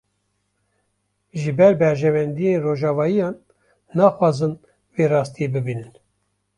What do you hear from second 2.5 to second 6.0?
rojavayiyan, naxwazin vê rastiyê bibînin